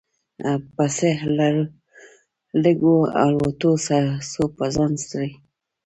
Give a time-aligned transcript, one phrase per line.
[0.75, 1.09] په څه
[2.63, 3.71] لږو الوتو
[4.31, 5.31] سو په ځان ستړی